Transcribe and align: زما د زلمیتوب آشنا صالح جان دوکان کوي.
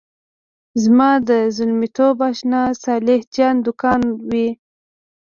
زما 0.83 1.11
د 1.29 1.31
زلمیتوب 1.55 2.15
آشنا 2.29 2.61
صالح 2.83 3.21
جان 3.35 3.55
دوکان 3.65 4.01
کوي. 4.19 4.47